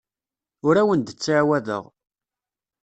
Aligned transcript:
Ur 0.67 0.75
awen-d-ttɛawadeɣ. 0.81 1.83